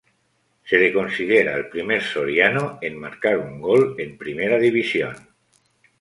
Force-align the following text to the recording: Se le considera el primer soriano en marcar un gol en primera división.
Se 0.69 0.77
le 0.83 0.87
considera 0.95 1.53
el 1.57 1.67
primer 1.73 2.01
soriano 2.01 2.79
en 2.89 2.99
marcar 2.99 3.37
un 3.37 3.61
gol 3.61 3.93
en 3.99 4.17
primera 4.17 4.57
división. 4.57 5.15